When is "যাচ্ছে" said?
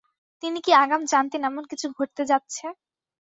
2.31-2.65